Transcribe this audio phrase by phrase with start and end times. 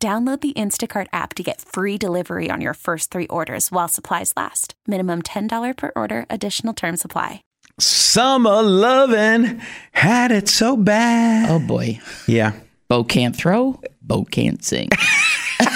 [0.00, 4.32] Download the Instacart app to get free delivery on your first three orders while supplies
[4.36, 4.74] last.
[4.86, 7.42] Minimum $10 per order, additional term supply.
[7.80, 11.50] Summer lovin' had it so bad.
[11.50, 11.98] Oh boy.
[12.28, 12.52] Yeah.
[12.86, 14.88] Bo can't throw, Bo can't sing.
[15.58, 15.68] but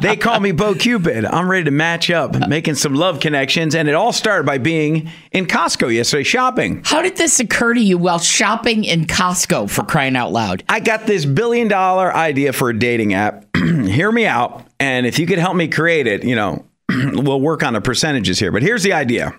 [0.00, 1.24] they call me Bo Cupid.
[1.24, 5.10] I'm ready to match up, making some love connections, and it all started by being
[5.32, 6.82] in Costco yesterday shopping.
[6.84, 10.64] How did this occur to you while shopping in Costco for crying out loud?
[10.68, 13.44] I got this billion dollar idea for a dating app.
[13.56, 17.62] Hear me out, and if you could help me create it, you know, we'll work
[17.62, 18.52] on the percentages here.
[18.52, 19.34] But here's the idea.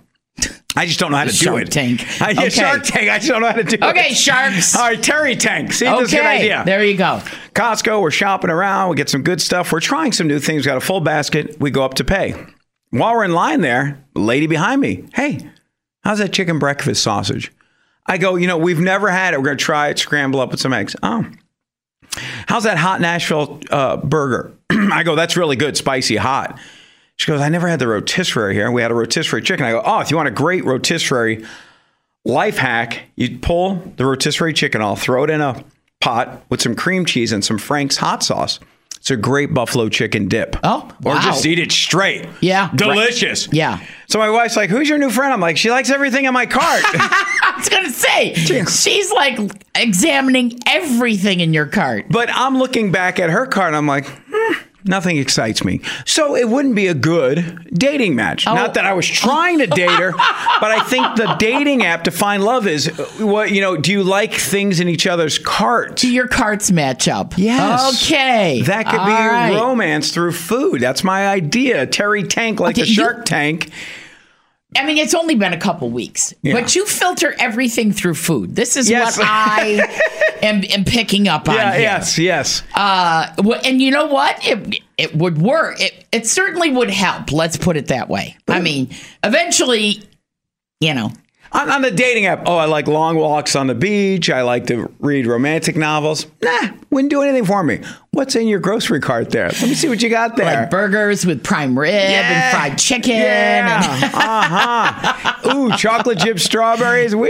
[0.77, 1.73] I just don't know how to Shark do it.
[1.73, 2.21] Shark tank.
[2.21, 2.49] I, yeah, Okay.
[2.49, 3.09] Shark Tank.
[3.09, 3.83] I just don't know how to do it.
[3.83, 4.75] Okay, sharks.
[4.75, 5.73] All right, Terry Tank.
[5.73, 6.63] See, this is a good Okay, idea.
[6.65, 7.21] there you go.
[7.55, 8.89] Costco, we're shopping around.
[8.89, 9.71] We get some good stuff.
[9.71, 10.65] We're trying some new things.
[10.65, 11.59] Got a full basket.
[11.59, 12.35] We go up to pay.
[12.91, 15.49] While we're in line there, lady behind me, hey,
[16.03, 17.51] how's that chicken breakfast sausage?
[18.05, 19.37] I go, you know, we've never had it.
[19.39, 20.95] We're going to try it, scramble up with some eggs.
[21.03, 21.25] Oh.
[22.47, 24.53] How's that hot Nashville uh, burger?
[24.69, 26.59] I go, that's really good, spicy hot.
[27.17, 28.71] She goes, I never had the rotisserie here.
[28.71, 29.65] We had a rotisserie chicken.
[29.65, 31.43] I go, oh, if you want a great rotisserie
[32.25, 35.63] life hack, you pull the rotisserie chicken off, throw it in a
[35.99, 38.59] pot with some cream cheese and some Frank's hot sauce.
[38.97, 40.57] It's a great buffalo chicken dip.
[40.63, 41.21] Oh, Or wow.
[41.21, 42.27] just eat it straight.
[42.41, 42.69] Yeah.
[42.75, 43.47] Delicious.
[43.53, 43.79] Yeah.
[44.09, 45.31] So my wife's like, who's your new friend?
[45.31, 46.81] I'm like, she likes everything in my cart.
[46.85, 49.39] I was gonna say she's like
[49.75, 52.07] examining everything in your cart.
[52.09, 54.05] But I'm looking back at her card and I'm like,
[54.87, 55.81] nothing excites me.
[56.05, 58.45] So it wouldn't be a good dating match.
[58.47, 58.53] Oh.
[58.53, 60.11] Not that I was trying to date her,
[60.59, 62.87] but I think the dating app to find love is
[63.19, 66.01] what, you know, do you like things in each other's carts?
[66.01, 67.33] Do your carts match up?
[67.37, 68.03] Yes.
[68.05, 68.61] Okay.
[68.63, 69.53] That could be All right.
[69.55, 70.81] romance through food.
[70.81, 71.85] That's my idea.
[71.87, 73.69] Terry Tank, like Okay, the you- Shark Tank.
[74.75, 76.53] I mean, it's only been a couple weeks, Yeah.
[76.53, 78.55] but you filter everything through food.
[78.55, 79.17] This is Yes.
[79.17, 79.79] what I
[80.43, 81.81] am, am picking up on Yeah, here.
[81.81, 82.63] yes, yes.
[82.75, 83.27] Uh,
[83.65, 84.37] and you know what?
[84.45, 85.79] It it would work.
[85.81, 87.31] It it certainly would help.
[87.31, 88.35] Let's put it that way.
[88.47, 88.89] I mean,
[89.23, 90.01] eventually,
[90.79, 91.11] you know,
[91.51, 94.29] On, on the dating app, oh, I like long walks on the beach.
[94.29, 96.25] I like to read romantic novels.
[96.41, 97.81] Nah, wouldn't do anything for me.
[98.17, 99.45] What's in your grocery cart there?
[99.49, 100.45] Let me see what you got there.
[100.61, 102.49] like burgers with prime rib yeah.
[102.51, 103.11] and fried chicken.
[103.15, 104.11] Yeah.
[104.27, 105.55] Uh-huh.
[105.55, 107.15] Ooh, chocolate chip strawberries.
[107.15, 107.29] We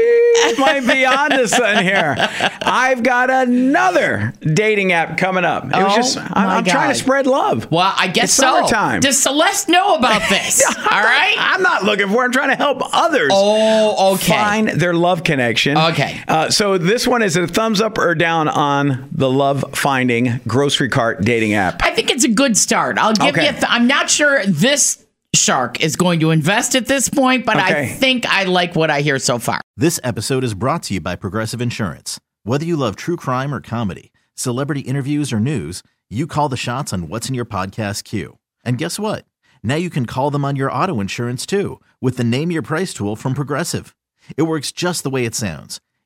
[0.58, 2.16] might be onto something here.
[2.62, 5.66] I've got another dating app coming up.
[5.66, 7.70] It was Oh, just I'm, I'm trying to spread love.
[7.72, 8.44] well, I guess It's so.
[8.44, 9.02] summertime.
[9.02, 10.64] Does Celeste know about this?
[10.66, 11.36] All right.
[11.38, 12.22] I'm not looking for.
[12.24, 12.26] it.
[12.28, 13.32] I'm trying to help others.
[13.34, 14.32] Oh, okay.
[14.32, 15.78] Find their love connection.
[15.78, 16.22] Okay.
[16.30, 20.77] Uh, so this one is a thumbs up or down on the love finding grocery
[20.88, 21.82] cart dating app.
[21.84, 22.98] I think it's a good start.
[23.00, 23.46] I'll give Okay.
[23.48, 23.52] you.
[23.52, 25.04] Th- I'm not sure this
[25.36, 29.02] shark is going to invest at this point, but I think I like what I
[29.02, 29.60] hear so far.
[29.76, 32.20] This episode is brought to you by Progressive Insurance.
[32.44, 36.94] Whether you love true crime or comedy, celebrity interviews or news, you call the shots
[36.94, 38.38] on what's in your podcast queue.
[38.64, 39.26] And guess what?
[39.64, 42.94] Now you can call them on your auto insurance too with the Name Your Price
[42.94, 43.94] tool from Progressive.
[44.38, 45.80] It works just the way it sounds.